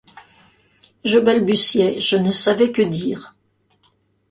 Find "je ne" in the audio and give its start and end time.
1.99-2.31